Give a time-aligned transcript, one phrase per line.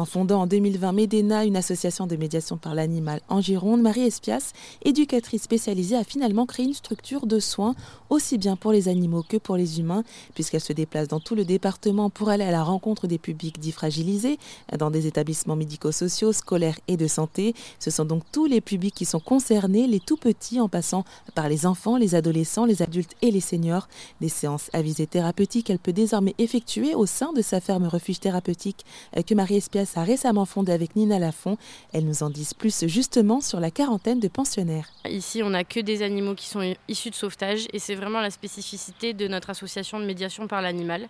[0.00, 4.54] En fondant en 2020 Medena, une association de médiation par l'animal en Gironde, Marie Espias,
[4.82, 7.74] éducatrice spécialisée, a finalement créé une structure de soins
[8.08, 10.02] aussi bien pour les animaux que pour les humains,
[10.32, 13.72] puisqu'elle se déplace dans tout le département pour aller à la rencontre des publics dits
[13.72, 14.38] fragilisés,
[14.78, 17.54] dans des établissements médico-sociaux, scolaires et de santé.
[17.78, 21.04] Ce sont donc tous les publics qui sont concernés, les tout petits en passant
[21.34, 23.86] par les enfants, les adolescents, les adultes et les seniors.
[24.22, 28.18] Des séances à visée thérapeutique, elle peut désormais effectuer au sein de sa ferme refuge
[28.18, 28.86] thérapeutique
[29.18, 31.56] euh, que Marie Espias a récemment fondée avec Nina Lafont.
[31.92, 34.88] Elle nous en dit plus justement sur la quarantaine de pensionnaires.
[35.08, 38.30] Ici, on n'a que des animaux qui sont issus de sauvetage et c'est vraiment la
[38.30, 41.08] spécificité de notre association de médiation par l'animal.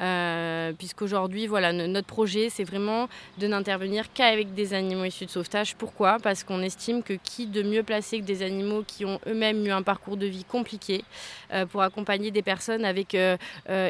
[0.00, 5.74] Euh, Puisqu'aujourd'hui, voilà, notre projet, c'est vraiment de n'intervenir qu'avec des animaux issus de sauvetage.
[5.76, 6.18] Pourquoi?
[6.22, 9.70] Parce qu'on estime que qui de mieux placé que des animaux qui ont eux-mêmes eu
[9.70, 11.04] un parcours de vie compliqué
[11.52, 13.36] euh, pour accompagner des personnes avec euh,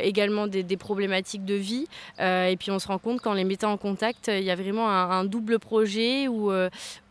[0.02, 1.86] également des, problématiques de vie.
[2.18, 4.90] et puis on se rend compte qu'en les mettant en contact, il y a vraiment
[4.90, 6.50] un, double projet où,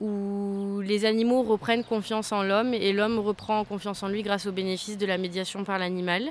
[0.02, 4.52] où les animaux reprennent confiance en l'homme et l'homme reprend confiance en lui grâce au
[4.52, 6.24] bénéfice de la médiation par l'animal.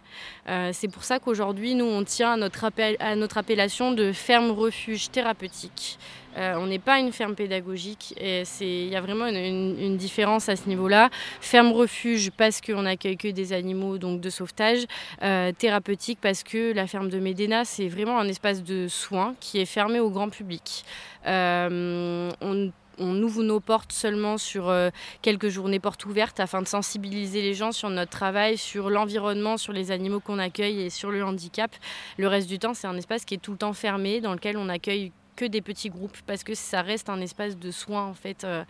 [0.73, 5.99] C'est pour ça qu'aujourd'hui, nous, on tient à notre appellation de ferme refuge thérapeutique.
[6.37, 10.69] Euh, on n'est pas une ferme pédagogique il y a vraiment une, différence à ce
[10.69, 11.09] niveau-là.
[11.41, 14.84] Ferme refuge parce qu'on n'accueille que des animaux donc de sauvetage,
[15.23, 19.59] euh, thérapeutique parce que la ferme de Médéna c'est vraiment un espace de soins qui
[19.59, 20.84] est fermé au grand public.
[21.27, 24.73] Euh, on, ouvre nos portes seulement sur
[25.21, 29.75] quelques journées portes ouvertes afin de sensibiliser les gens sur notre travail, sur l'environnement, sur
[29.75, 31.71] les animaux qu'on accueille et sur le handicap.
[32.17, 34.56] Le reste du temps, c'est un espace qui est tout le temps fermé, dans lequel
[34.56, 38.15] on accueille que des petits groupes parce que ça reste un espace de soins en
[38.15, 38.65] fait euh,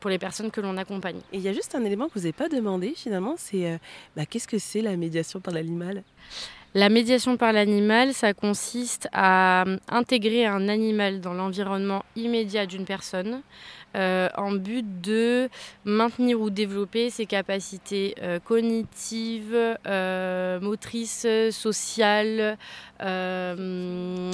[0.00, 1.18] pour les personnes que l'on accompagne.
[1.32, 3.78] Et il y a juste un élément que vous n'avez pas demandé finalement, c'est euh,
[4.16, 6.02] bah, qu'est-ce que c'est la médiation par l'animal?
[6.74, 12.86] La médiation par l'animal, ça consiste à euh, intégrer un animal dans l'environnement immédiat d'une
[12.86, 13.42] personne
[13.94, 15.50] euh, en but de
[15.84, 19.54] maintenir ou développer ses capacités euh, cognitives,
[20.62, 22.56] motrices, sociales,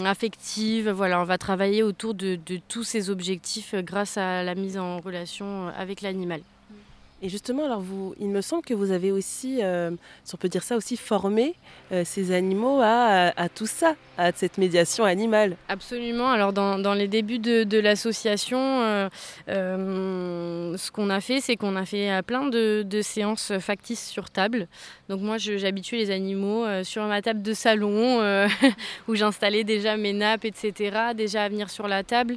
[0.05, 0.91] affectives.
[0.91, 5.69] Voilà, on va travailler autour de tous ces objectifs grâce à la mise en relation
[5.77, 6.41] avec l'animal.
[7.21, 9.91] Et justement, alors vous, il me semble que vous avez aussi, euh,
[10.23, 11.57] si on peut dire ça aussi, formé
[11.91, 15.57] euh, ces animaux à, tout ça, à cette médiation animale.
[15.69, 16.31] Absolument.
[16.31, 22.23] Alors dans, les débuts de, l'association, euh, ce qu'on a fait, c'est qu'on a fait
[22.23, 24.69] plein de, séances factices sur table.
[25.09, 28.21] Donc moi, j'habitue les animaux sur ma table de salon,
[29.09, 32.37] où j'installais déjà mes nappes, etc., déjà à venir sur la table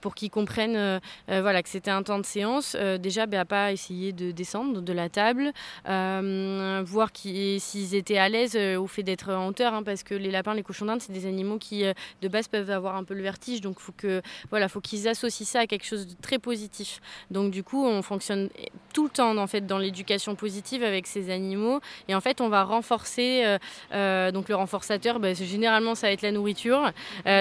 [0.00, 2.76] pour qu'ils comprennent voilà, que c'était un temps de séance.
[2.98, 5.52] déjà, ben, à pas essayer de descendre de la table,
[5.88, 10.14] euh, voir s'ils étaient à l'aise euh, au fait d'être en hauteur, hein, parce que
[10.14, 13.04] les lapins, les cochons d'Inde, c'est des animaux qui euh, de base peuvent avoir un
[13.04, 16.14] peu le vertige, donc faut que voilà, faut qu'ils associent ça à quelque chose de
[16.20, 17.00] très positif.
[17.30, 18.48] Donc du coup, on fonctionne
[18.92, 22.48] tout le temps en fait dans l'éducation positive avec ces animaux, et en fait, on
[22.48, 23.58] va renforcer.
[23.92, 26.92] donc le renforçateur, bah, généralement, ça va être la nourriture.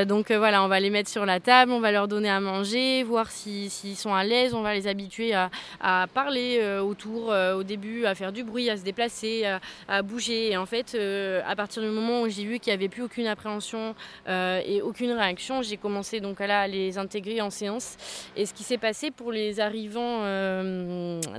[0.05, 3.03] donc voilà, on va les mettre sur la table, on va leur donner à manger,
[3.03, 5.49] voir s'ils sont à l'aise, on va les habituer à,
[6.13, 9.45] parler autour euh, au début à faire du bruit, à se déplacer,
[9.87, 10.51] à, bouger.
[10.51, 13.03] Et en fait, euh, à partir du moment où j'ai vu qu'il n'y avait plus
[13.03, 13.95] aucune appréhension
[14.27, 17.97] et aucune réaction, j'ai commencé donc à, à, les intégrer en séance.
[18.35, 20.21] Et ce qui s'est passé pour les arrivants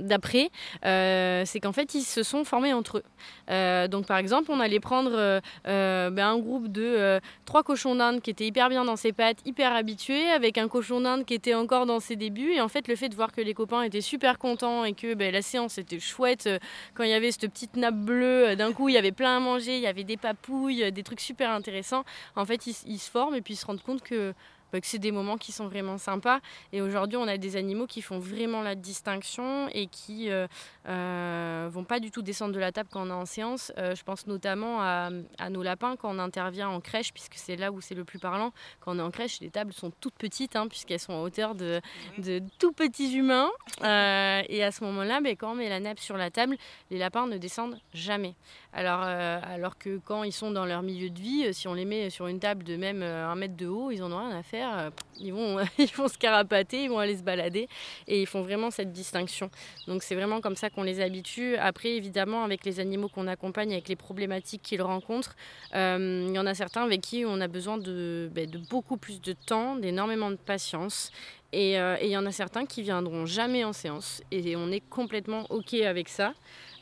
[0.01, 0.49] d'après,
[0.83, 3.87] c'est qu'en fait, ils se sont formés entre eux.
[3.87, 8.47] donc par exemple, on allait prendre ben, un groupe de trois cochons d'Inde qui étaient
[8.47, 11.99] hyper bien dans ses pattes, hyper habitués, avec un cochon d'Inde qui était encore dans
[11.99, 12.53] ses débuts.
[12.53, 15.13] Et en fait, le fait de voir que les copains étaient super contents et que
[15.17, 16.47] ben, la séance était chouette.
[16.47, 16.59] Euh,
[16.93, 19.37] quand il y avait cette petite nappe bleue, euh, d'un coup, il y avait plein
[19.37, 22.05] à manger, il y avait des papouilles, euh, des trucs super intéressants.
[22.35, 24.33] En fait, ils, se forment et puis ils se rendent compte que
[24.71, 26.39] que c'est des moments qui sont vraiment sympas.
[26.73, 30.47] Et aujourd'hui, on a des animaux qui font vraiment la distinction et qui euh,
[30.87, 33.71] euh vont pas du tout descendre de la table quand on est en séance.
[33.77, 35.09] Euh, je pense notamment à,
[35.49, 38.51] nos lapins quand on intervient en crèche, puisque c'est là où c'est le plus parlant.
[38.79, 41.55] Quand on est en crèche, les tables sont toutes petites, hein, puisqu'elles sont à hauteur
[41.55, 41.81] de,
[42.17, 43.49] de tout petits humains.
[43.83, 46.57] Euh, et à ce moment-là, ben, quand on met la nappe sur la table,
[46.91, 48.35] les lapins ne descendent jamais.
[48.73, 52.09] Alors, alors que quand ils sont dans leur milieu de vie, si on les met
[52.09, 54.56] sur une table de même un mètre de haut, ils en ont rien à faire
[54.63, 54.89] euh,
[55.19, 57.67] ils, vont, ils vont se carapater, ils vont aller se balader
[58.07, 59.49] et ils font vraiment cette distinction.
[59.87, 61.55] Donc c'est vraiment comme ça qu'on les habitue.
[61.57, 65.35] Après, évidemment, avec les animaux qu'on accompagne, avec les problématiques qu'ils rencontrent,
[65.75, 69.21] euh, il y en a certains avec qui on a besoin de, ben, beaucoup plus
[69.21, 71.11] de temps, d'énormément de patience.
[71.55, 74.81] Euh, et il y en a certains qui viendront jamais en séance et on est
[74.89, 76.33] complètement OK avec ça.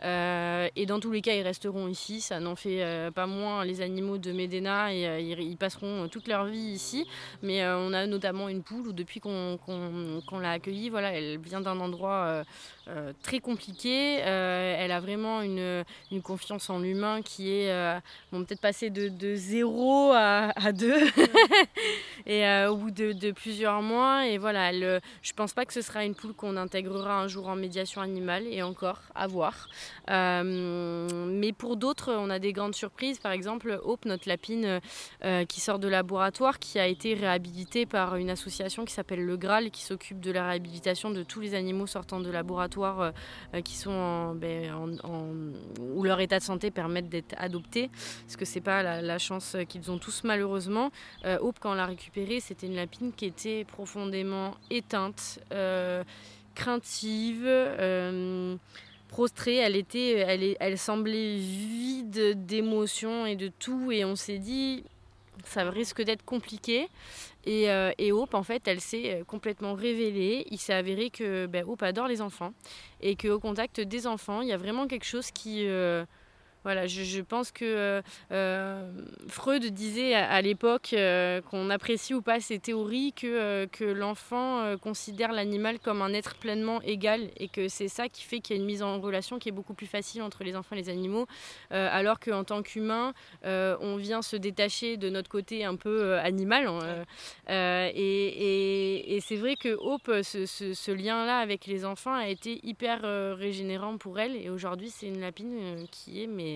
[0.06, 2.22] Et dans tous les cas, ils resteront ici.
[2.22, 6.58] Ça n'en fait pas moins les animaux de Medena et ils, passeront toute leur vie
[6.58, 7.08] ici.
[7.42, 9.60] Mais on a notamment une poule où depuis qu'on
[10.40, 12.44] l'a accueillie, voilà, elle vient d'un endroit
[13.24, 14.16] très compliqué.
[14.18, 15.84] elle a vraiment une,
[16.24, 20.94] confiance en l'humain qui est peut-être passée de, de 0 à, à 2
[22.26, 24.28] et au bout de, de, plusieurs mois.
[24.28, 27.48] Et voilà, elle, je pense pas que ce sera une poule qu'on intégrera un jour
[27.48, 29.68] en médiation animale et encore à voir.
[30.10, 33.20] Euh, mais pour d'autres, on a des grandes surprises.
[33.20, 34.80] Par exemple, Hope, notre lapine
[35.24, 39.38] euh, qui sort de laboratoire, qui a été réhabilitée par une association qui s'appelle Le
[39.38, 43.14] Graal, qui s'occupe de la réhabilitation de tous les animaux sortant de laboratoire
[43.54, 45.26] euh, qui sont ben, en,
[45.80, 47.90] où leur état de santé permet d'être adoptés,
[48.26, 50.92] parce que c'est pas la, chance qu'ils ont tous malheureusement.
[51.40, 55.40] Hope, quand on l'a récupérée, c'était une lapine qui était profondément éteinte
[56.56, 58.56] craintive, euh,
[59.16, 59.56] prostrée.
[59.56, 63.90] Elle, était, elle, elle semblait vide d'émotions et de tout.
[63.94, 64.84] Et on s'est dit,
[65.46, 66.90] ça risque d'être compliqué.
[67.46, 70.46] Et, euh, et, Hope, en fait, elle s'est complètement révélée.
[70.52, 72.52] Il s'est avéré que ben, Hope adore les enfants.
[73.00, 75.66] Et qu'au contact des enfants, il y a vraiment quelque chose qui...
[75.66, 76.06] Euh,
[76.66, 78.02] voilà, je, pense que euh,
[78.32, 78.92] euh,
[79.28, 85.32] Freud disait à, l'époque euh, qu'on apprécie ou pas ces théories, que, que l'enfant considère
[85.32, 88.62] l'animal comme un être pleinement égal et que c'est ça qui fait qu'il y a
[88.64, 91.28] une mise en relation qui est beaucoup plus facile entre les enfants et les animaux,
[91.70, 93.14] alors qu'en tant qu'humain,
[93.44, 96.66] on vient se détacher de notre côté un peu animal.
[96.66, 97.06] Hein,
[97.94, 103.02] et, et, c'est vrai que Hope, ce, ce, lien-là avec les enfants a été hyper
[103.38, 106.55] régénérant pour elle et aujourd'hui c'est une lapine qui est mais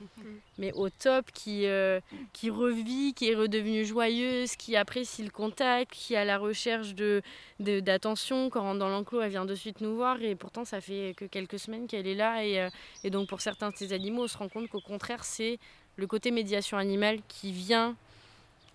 [0.58, 2.00] mais, au top, qui, euh,
[2.32, 7.22] qui revit, qui est redevenue joyeuse, qui apprécie le contact, qui a la recherche de,
[7.58, 8.50] d'attention.
[8.50, 11.14] Quand on rentre dans l'enclos, elle vient de suite nous voir et pourtant ça fait
[11.16, 12.44] que quelques semaines qu'elle est là.
[12.44, 12.70] Et, euh,
[13.04, 15.58] et donc pour certains de ces animaux, on se rend compte qu'au contraire, c'est
[15.96, 17.96] le côté médiation animale qui vient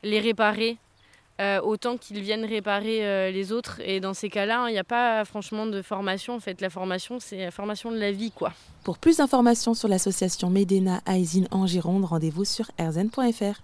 [0.03, 0.77] les réparer
[1.41, 3.81] euh, autant qu'ils viennent réparer euh, les autres.
[3.83, 6.35] Et dans ces cas-là, il n'y a pas franchement de formation.
[6.35, 8.53] En fait, la formation, c'est la formation de la vie, quoi.
[8.83, 13.61] Pour plus d'informations sur l'association Medena Aizine en Gironde, rendez-vous sur erzen.fr.